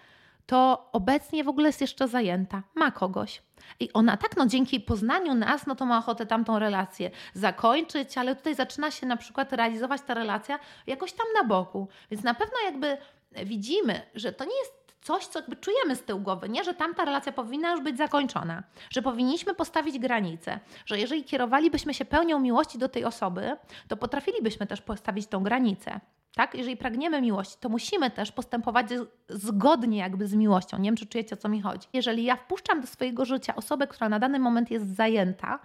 to 0.49 0.89
obecnie 0.93 1.45
w 1.45 1.49
ogóle 1.49 1.69
jest 1.69 1.81
jeszcze 1.81 2.09
zajęta, 2.09 2.63
ma 2.75 2.91
kogoś. 2.91 3.43
I 3.81 3.93
ona 3.93 4.17
tak, 4.17 4.37
no 4.37 4.47
dzięki 4.47 4.81
poznaniu 4.81 5.35
nas, 5.35 5.67
no 5.67 5.75
to 5.75 5.87
ma 5.87 5.99
ochotę 5.99 6.27
tamtą 6.27 6.59
relację 6.59 7.11
zakończyć, 7.35 8.19
ale 8.19 8.37
tutaj 8.37 8.55
zaczyna 8.55 8.91
się 8.91 9.07
na 9.07 9.17
przykład 9.17 9.53
realizować 9.53 10.01
ta 10.03 10.15
relacja 10.15 10.59
jakoś 10.87 11.13
tam 11.13 11.27
na 11.35 11.45
boku. 11.45 11.89
Więc 12.11 12.25
na 12.25 12.35
pewno 12.35 12.57
jakby 12.65 12.97
widzimy, 13.45 14.03
że 14.15 14.33
to 14.33 14.45
nie 14.45 14.59
jest 14.59 14.73
coś, 15.03 15.27
co 15.27 15.39
jakby 15.39 15.57
czujemy 15.57 15.97
z 15.97 16.03
tyłu 16.03 16.21
głowy, 16.21 16.49
nie? 16.49 16.65
że 16.65 16.75
tamta 16.75 17.05
relacja 17.05 17.33
powinna 17.33 17.71
już 17.71 17.81
być 17.81 17.97
zakończona, 17.97 18.63
że 18.91 19.03
powinniśmy 19.03 19.55
postawić 19.55 19.99
granice, 19.99 20.61
że 20.87 20.99
jeżeli 20.99 21.25
kierowalibyśmy 21.25 21.95
się 21.95 22.05
pełnią 22.05 22.41
miłości 22.41 22.79
do 22.79 22.89
tej 22.89 23.05
osoby, 23.05 23.57
to 23.89 23.97
potrafilibyśmy 23.97 24.67
też 24.67 24.83
postawić 24.83 25.27
tą 25.27 25.43
granicę. 25.43 26.01
Tak? 26.39 26.55
Jeżeli 26.55 26.77
pragniemy 26.77 27.23
miłości, 27.23 27.57
to 27.61 27.69
musimy 27.69 28.11
też 28.11 28.33
postępować 28.33 28.87
zgodnie 29.29 29.99
jakby 29.99 30.27
z 30.27 30.35
miłością. 30.35 30.79
Nie 30.79 30.91
wiem, 30.91 30.97
czy 30.97 31.07
czujecie, 31.07 31.35
o 31.35 31.39
co 31.39 31.49
mi 31.49 31.63
chodzi. 31.63 31.89
Jeżeli 31.93 32.25
ja 32.25 32.37
wpuszczam 32.37 32.81
do 32.81 32.87
swojego 32.87 33.25
życia 33.25 33.57
osobę, 33.57 33.87
która 33.87 34.09
na 34.09 34.19
dany 34.19 34.39
moment 34.39 34.71
jest 34.71 34.97
zajęta, 34.97 35.59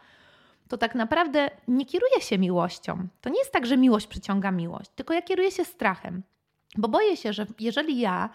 to 0.68 0.78
tak 0.78 0.96
naprawdę 0.96 1.50
nie 1.68 1.86
kieruję 1.86 2.22
się 2.22 2.38
miłością. 2.38 3.08
To 3.22 3.30
nie 3.30 3.40
jest 3.40 3.52
tak, 3.52 3.66
że 3.66 3.78
miłość 3.78 4.08
przyciąga 4.08 4.52
miłość, 4.52 4.90
tylko 4.96 5.14
ja 5.14 5.22
kieruję 5.22 5.52
się 5.52 5.66
strachem. 5.66 6.24
Bo 6.78 6.88
boję 6.88 7.18
się, 7.18 7.34
że 7.34 7.46
jeżeli 7.60 8.00
ja 8.00 8.30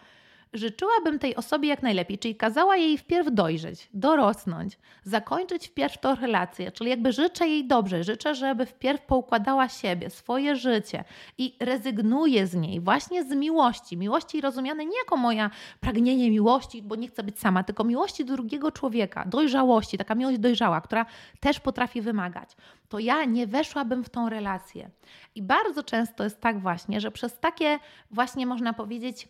Życzyłabym 0.53 1.19
tej 1.19 1.37
osobie 1.37 1.69
jak 1.69 1.83
najlepiej, 1.83 2.19
czyli 2.19 2.35
kazała 2.35 2.77
jej 2.77 2.99
wpierw 2.99 3.29
dojrzeć, 3.33 3.89
dorosnąć, 3.95 4.79
zakończyć 5.03 5.69
wpierw 5.69 5.99
tą 5.99 6.15
relację, 6.15 6.73
czyli 6.73 6.91
jakby 6.91 7.13
życzę 7.13 7.49
jej 7.49 7.67
dobrze, 7.67 8.05
życzę, 8.05 8.35
żeby 8.35 8.67
wpierw 8.67 9.03
poukładała 9.03 9.69
siebie, 9.69 10.11
swoje 10.11 10.57
życie 10.57 11.05
i 11.39 11.57
rezygnuję 11.61 12.47
z 12.47 12.55
niej 12.55 12.81
właśnie 12.81 13.25
z 13.25 13.31
miłości. 13.31 13.97
Miłości 13.97 14.41
rozumiane 14.41 14.85
nie 14.85 14.99
jako 14.99 15.17
moja 15.17 15.51
pragnienie 15.81 16.31
miłości, 16.31 16.83
bo 16.83 16.97
nie 16.97 17.09
chcę 17.09 17.23
być 17.23 17.39
sama, 17.39 17.65
tylko 17.65 17.85
miłości 17.85 18.25
drugiego 18.25 18.73
człowieka, 18.73 19.25
dojrzałości, 19.25 19.99
taka 19.99 20.15
miłość 20.15 20.39
dojrzała, 20.39 20.81
która 20.81 21.07
też 21.41 21.61
potrafi 21.61 22.01
wymagać. 22.01 22.51
To 22.89 22.99
ja 22.99 23.25
nie 23.25 23.47
weszłabym 23.47 24.05
w 24.05 24.09
tą 24.09 24.29
relację. 24.29 24.91
I 25.35 25.43
bardzo 25.43 25.83
często 25.83 26.25
jest 26.25 26.41
tak 26.41 26.61
właśnie, 26.61 27.01
że 27.01 27.11
przez 27.11 27.39
takie 27.39 27.79
właśnie 28.11 28.47
można 28.47 28.73
powiedzieć 28.73 29.29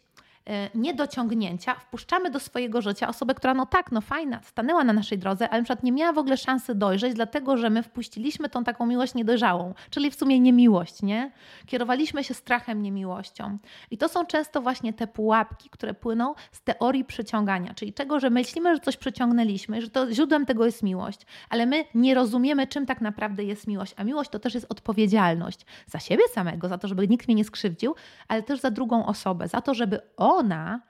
niedociągnięcia 0.74 1.74
wpuszczamy 1.74 2.30
do 2.30 2.40
swojego 2.40 2.82
życia 2.82 3.08
osobę, 3.08 3.34
która 3.34 3.54
no 3.54 3.66
tak, 3.66 3.92
no 3.92 4.00
fajna, 4.00 4.40
stanęła 4.42 4.84
na 4.84 4.92
naszej 4.92 5.18
drodze, 5.18 5.48
ale 5.48 5.60
na 5.60 5.64
przykład 5.64 5.82
nie 5.82 5.92
miała 5.92 6.12
w 6.12 6.18
ogóle 6.18 6.36
szansy 6.36 6.74
dojrzeć, 6.74 7.14
dlatego 7.14 7.56
że 7.56 7.70
my 7.70 7.82
wpuściliśmy 7.82 8.48
tą 8.48 8.64
taką 8.64 8.86
miłość 8.86 9.14
niedojrzałą, 9.14 9.74
czyli 9.90 10.10
w 10.10 10.14
sumie 10.14 10.40
niemiłość, 10.40 11.02
nie? 11.02 11.32
Kierowaliśmy 11.66 12.24
się 12.24 12.34
strachem, 12.34 12.82
niemiłością. 12.82 13.58
I 13.90 13.98
to 13.98 14.08
są 14.08 14.26
często 14.26 14.60
właśnie 14.60 14.92
te 14.92 15.06
pułapki, 15.06 15.70
które 15.70 15.94
płyną 15.94 16.34
z 16.52 16.62
teorii 16.62 17.04
przyciągania, 17.04 17.74
czyli 17.74 17.92
czego, 17.92 18.20
że 18.20 18.30
myślimy, 18.30 18.74
że 18.74 18.80
coś 18.80 18.96
przyciągnęliśmy, 18.96 19.82
że 19.82 19.90
to 19.90 20.12
źródłem 20.12 20.46
tego 20.46 20.66
jest 20.66 20.82
miłość, 20.82 21.20
ale 21.50 21.66
my 21.66 21.84
nie 21.94 22.14
rozumiemy, 22.14 22.66
czym 22.66 22.86
tak 22.86 23.00
naprawdę 23.00 23.44
jest 23.44 23.66
miłość, 23.66 23.94
a 23.96 24.04
miłość 24.04 24.30
to 24.30 24.38
też 24.38 24.54
jest 24.54 24.66
odpowiedzialność 24.68 25.66
za 25.86 25.98
siebie 25.98 26.22
samego, 26.32 26.68
za 26.68 26.78
to, 26.78 26.88
żeby 26.88 27.08
nikt 27.08 27.28
mnie 27.28 27.34
nie 27.34 27.44
skrzywdził, 27.44 27.94
ale 28.28 28.42
też 28.42 28.60
za 28.60 28.70
drugą 28.70 29.06
osobę, 29.06 29.48
za 29.48 29.60
to, 29.60 29.74
żeby 29.74 30.00
on 30.16 30.27
ona 30.36 30.80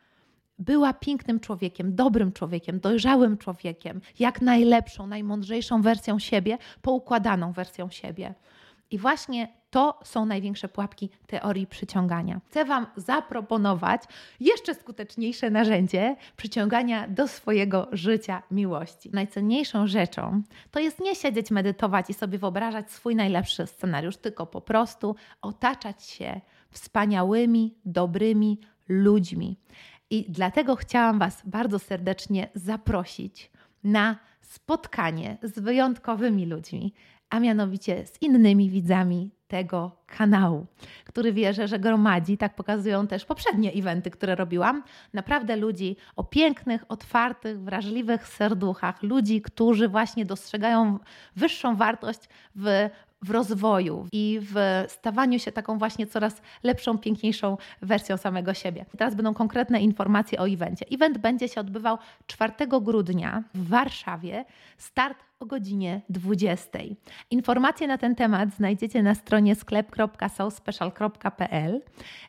była 0.58 0.92
pięknym 0.92 1.40
człowiekiem, 1.40 1.94
dobrym 1.94 2.32
człowiekiem, 2.32 2.80
dojrzałym 2.80 3.38
człowiekiem, 3.38 4.00
jak 4.18 4.42
najlepszą, 4.42 5.06
najmądrzejszą 5.06 5.82
wersją 5.82 6.18
siebie, 6.18 6.58
poukładaną 6.82 7.52
wersją 7.52 7.90
siebie. 7.90 8.34
I 8.90 8.98
właśnie 8.98 9.48
to 9.70 10.00
są 10.04 10.26
największe 10.26 10.68
pułapki 10.68 11.10
teorii 11.26 11.66
przyciągania. 11.66 12.40
Chcę 12.50 12.64
Wam 12.64 12.86
zaproponować 12.96 14.02
jeszcze 14.40 14.74
skuteczniejsze 14.74 15.50
narzędzie 15.50 16.16
przyciągania 16.36 17.08
do 17.08 17.28
swojego 17.28 17.88
życia 17.92 18.42
miłości. 18.50 19.10
Najcenniejszą 19.12 19.86
rzeczą 19.86 20.42
to 20.70 20.80
jest 20.80 21.00
nie 21.00 21.14
siedzieć, 21.14 21.50
medytować 21.50 22.10
i 22.10 22.14
sobie 22.14 22.38
wyobrażać 22.38 22.92
swój 22.92 23.16
najlepszy 23.16 23.66
scenariusz, 23.66 24.16
tylko 24.16 24.46
po 24.46 24.60
prostu 24.60 25.16
otaczać 25.42 26.04
się 26.04 26.40
wspaniałymi, 26.70 27.74
dobrymi, 27.84 28.60
ludźmi. 28.88 29.56
I 30.10 30.26
dlatego 30.28 30.76
chciałam 30.76 31.18
Was 31.18 31.42
bardzo 31.44 31.78
serdecznie 31.78 32.48
zaprosić 32.54 33.50
na 33.84 34.18
spotkanie 34.40 35.38
z 35.42 35.58
wyjątkowymi 35.58 36.46
ludźmi, 36.46 36.94
a 37.30 37.40
mianowicie 37.40 38.06
z 38.06 38.22
innymi 38.22 38.70
widzami 38.70 39.30
tego 39.48 39.96
kanału, 40.06 40.66
który 41.04 41.32
wierzę, 41.32 41.68
że 41.68 41.78
gromadzi, 41.78 42.38
tak 42.38 42.54
pokazują 42.54 43.06
też 43.06 43.24
poprzednie 43.24 43.72
eventy, 43.72 44.10
które 44.10 44.34
robiłam, 44.34 44.82
naprawdę 45.14 45.56
ludzi 45.56 45.96
o 46.16 46.24
pięknych, 46.24 46.84
otwartych, 46.88 47.60
wrażliwych 47.60 48.28
serduchach, 48.28 49.02
ludzi, 49.02 49.42
którzy 49.42 49.88
właśnie 49.88 50.24
dostrzegają 50.24 50.98
wyższą 51.36 51.76
wartość 51.76 52.20
w 52.54 52.88
w 53.22 53.30
rozwoju 53.30 54.06
i 54.12 54.40
w 54.42 54.84
stawaniu 54.88 55.38
się 55.38 55.52
taką 55.52 55.78
właśnie 55.78 56.06
coraz 56.06 56.42
lepszą, 56.62 56.98
piękniejszą 56.98 57.56
wersją 57.82 58.16
samego 58.16 58.54
siebie. 58.54 58.86
Teraz 58.98 59.14
będą 59.14 59.34
konkretne 59.34 59.80
informacje 59.80 60.40
o 60.40 60.48
evencie. 60.48 60.86
Event 60.90 61.18
będzie 61.18 61.48
się 61.48 61.60
odbywał 61.60 61.98
4 62.26 62.52
grudnia 62.80 63.42
w 63.54 63.68
Warszawie. 63.68 64.44
Start 64.78 65.18
o 65.40 65.46
godzinie 65.46 66.00
20. 66.08 66.78
Informacje 67.30 67.86
na 67.86 67.98
ten 67.98 68.14
temat 68.14 68.54
znajdziecie 68.54 69.02
na 69.02 69.14
stronie 69.14 69.54
sklep.soulspecial.pl 69.54 71.82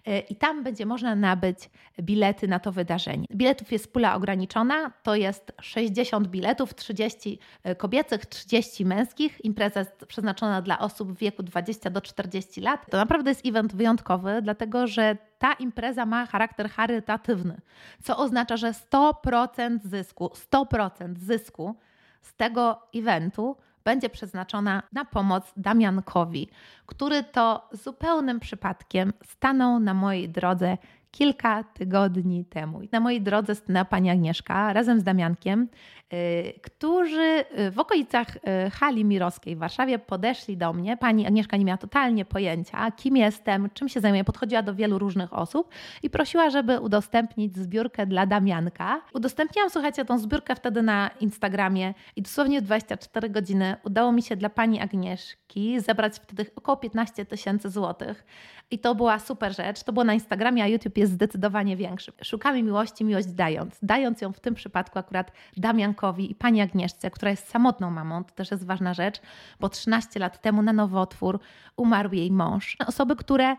e, 0.05 0.19
i 0.19 0.35
tam 0.35 0.63
będzie 0.63 0.85
można 0.85 1.15
nabyć 1.15 1.69
bilety 2.01 2.47
na 2.47 2.59
to 2.59 2.71
wydarzenie. 2.71 3.25
Biletów 3.31 3.71
jest 3.71 3.93
pula 3.93 4.15
ograniczona, 4.15 4.91
to 5.03 5.15
jest 5.15 5.51
60 5.61 6.27
biletów, 6.27 6.75
30 6.75 7.39
e, 7.63 7.75
kobiecych, 7.75 8.25
30 8.25 8.85
męskich. 8.85 9.45
Impreza 9.45 9.79
jest 9.79 10.05
przeznaczona 10.07 10.61
dla 10.61 10.79
osób 10.79 11.11
w 11.11 11.17
wieku 11.17 11.43
20 11.43 11.89
do 11.89 12.01
40 12.01 12.61
lat. 12.61 12.85
To 12.91 12.97
naprawdę 12.97 13.31
jest 13.31 13.45
event 13.45 13.75
wyjątkowy, 13.75 14.41
dlatego 14.41 14.87
że 14.87 15.17
ta 15.39 15.53
impreza 15.53 16.05
ma 16.05 16.25
charakter 16.25 16.69
charytatywny, 16.69 17.61
co 18.03 18.17
oznacza, 18.17 18.57
że 18.57 18.71
100% 18.71 19.79
zysku, 19.83 20.31
100% 20.51 21.17
zysku 21.17 21.75
z 22.21 22.35
tego 22.35 22.81
eventu 22.95 23.57
będzie 23.83 24.09
przeznaczona 24.09 24.83
na 24.93 25.05
pomoc 25.05 25.53
Damiankowi, 25.57 26.49
który 26.85 27.23
to 27.23 27.69
zupełnym 27.71 28.39
przypadkiem 28.39 29.13
stanął 29.25 29.79
na 29.79 29.93
mojej 29.93 30.29
drodze 30.29 30.77
kilka 31.11 31.63
tygodni 31.63 32.45
temu. 32.45 32.81
Na 32.91 32.99
mojej 32.99 33.21
drodze 33.21 33.55
stanęła 33.55 33.85
pani 33.85 34.09
Agnieszka 34.09 34.73
razem 34.73 34.99
z 34.99 35.03
Damiankiem, 35.03 35.67
y, 36.13 36.59
którzy 36.61 37.45
y, 37.59 37.71
w 37.71 37.79
okolicach 37.79 38.35
y, 38.35 38.69
hali 38.69 39.05
mirowskiej 39.05 39.55
w 39.55 39.59
Warszawie 39.59 39.99
podeszli 39.99 40.57
do 40.57 40.73
mnie. 40.73 40.97
Pani 40.97 41.27
Agnieszka 41.27 41.57
nie 41.57 41.65
miała 41.65 41.77
totalnie 41.77 42.25
pojęcia, 42.25 42.91
kim 42.91 43.17
jestem, 43.17 43.69
czym 43.73 43.89
się 43.89 43.99
zajmuję. 43.99 44.23
Podchodziła 44.23 44.61
do 44.61 44.75
wielu 44.75 44.99
różnych 44.99 45.33
osób 45.33 45.69
i 46.03 46.09
prosiła, 46.09 46.49
żeby 46.49 46.79
udostępnić 46.79 47.57
zbiórkę 47.57 48.05
dla 48.05 48.25
Damianka. 48.25 49.01
Udostępniłam, 49.13 49.69
słuchajcie, 49.69 50.05
tą 50.05 50.17
zbiórkę 50.17 50.55
wtedy 50.55 50.81
na 50.81 51.09
Instagramie 51.19 51.93
i 52.15 52.21
dosłownie 52.21 52.61
w 52.61 52.63
24 52.63 53.29
godziny 53.29 53.75
udało 53.83 54.11
mi 54.11 54.21
się 54.21 54.35
dla 54.35 54.49
pani 54.49 54.81
Agnieszki 54.81 55.79
zebrać 55.79 56.15
wtedy 56.15 56.45
około 56.55 56.77
15 56.77 57.25
tysięcy 57.25 57.69
złotych. 57.69 58.25
I 58.71 58.79
to 58.79 58.95
była 58.95 59.19
super 59.19 59.55
rzecz. 59.55 59.83
To 59.83 59.93
było 59.93 60.03
na 60.03 60.13
Instagramie, 60.13 60.63
a 60.63 60.67
YouTube 60.67 60.97
jest 60.97 61.11
zdecydowanie 61.11 61.77
większy. 61.77 62.11
Szukamy 62.23 62.63
miłości, 62.63 63.05
miłość 63.05 63.27
dając. 63.27 63.79
Dając 63.81 64.21
ją 64.21 64.33
w 64.33 64.39
tym 64.39 64.55
przypadku 64.55 64.99
akurat 64.99 65.31
Damiankowi 65.57 66.31
i 66.31 66.35
pani 66.35 66.61
Agnieszce, 66.61 67.11
która 67.11 67.31
jest 67.31 67.49
samotną 67.49 67.91
mamą, 67.91 68.23
to 68.23 68.33
też 68.33 68.51
jest 68.51 68.65
ważna 68.65 68.93
rzecz, 68.93 69.21
bo 69.59 69.69
13 69.69 70.19
lat 70.19 70.41
temu 70.41 70.61
na 70.61 70.73
nowotwór 70.73 71.39
umarł 71.75 72.13
jej 72.13 72.31
mąż. 72.31 72.77
Osoby, 72.87 73.15
które 73.15 73.55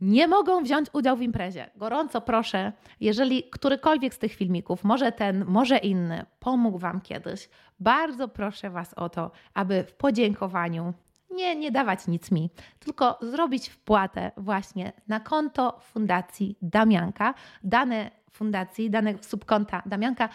nie 0.00 0.28
mogą 0.28 0.62
wziąć 0.62 0.88
udziału 0.92 1.18
w 1.18 1.22
imprezie. 1.22 1.70
Gorąco 1.76 2.20
proszę, 2.20 2.72
jeżeli 3.00 3.42
którykolwiek 3.50 4.14
z 4.14 4.18
tych 4.18 4.34
filmików, 4.34 4.84
może 4.84 5.12
ten, 5.12 5.44
może 5.44 5.78
inny, 5.78 6.24
pomógł 6.40 6.78
Wam 6.78 7.00
kiedyś, 7.00 7.48
bardzo 7.80 8.28
proszę 8.28 8.70
Was 8.70 8.94
o 8.94 9.08
to, 9.08 9.30
aby 9.54 9.84
w 9.84 9.92
podziękowaniu 9.92 10.94
nie, 11.30 11.56
nie 11.56 11.70
dawać 11.70 12.06
nic 12.06 12.30
mi, 12.30 12.50
tylko 12.78 13.18
zrobić 13.22 13.68
wpłatę 13.68 14.32
właśnie 14.36 14.92
na 15.08 15.20
konto 15.20 15.80
Fundacji 15.80 16.56
Damianka. 16.62 17.34
Dane 17.64 18.10
fundacji, 18.30 18.90
dane 18.90 19.14
subkonta 19.20 19.82
Damianka 19.86 20.28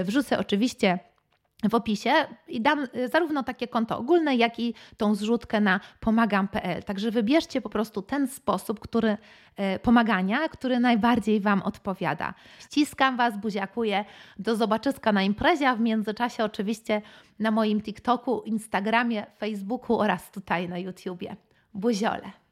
y, 0.00 0.04
wrzucę 0.04 0.38
oczywiście 0.38 0.98
w 1.68 1.74
opisie 1.74 2.10
i 2.48 2.60
dam 2.60 2.86
y, 2.96 3.08
zarówno 3.08 3.42
takie 3.42 3.68
konto 3.68 3.98
ogólne, 3.98 4.36
jak 4.36 4.60
i 4.60 4.74
tą 4.96 5.14
zrzutkę 5.14 5.60
na 5.60 5.80
pomagam.pl. 6.00 6.82
Także 6.82 7.10
wybierzcie 7.10 7.60
po 7.60 7.68
prostu 7.68 8.02
ten 8.02 8.28
sposób, 8.28 8.80
który 8.80 9.08
y, 9.76 9.78
pomagania, 9.78 10.48
który 10.48 10.80
najbardziej 10.80 11.40
Wam 11.40 11.62
odpowiada. 11.62 12.34
Ściskam 12.60 13.16
Was, 13.16 13.38
buziakuję. 13.38 14.04
Do 14.38 14.56
zobaczyska 14.56 15.12
na 15.12 15.22
imprezie, 15.22 15.68
a 15.68 15.76
w 15.76 15.80
międzyczasie 15.80 16.44
oczywiście 16.44 17.02
na 17.38 17.50
moim 17.50 17.82
TikToku, 17.82 18.42
Instagramie, 18.42 19.26
Facebooku 19.38 19.98
oraz 19.98 20.30
tutaj 20.30 20.68
na 20.68 20.78
YouTubie. 20.78 21.36
Buziole. 21.74 22.43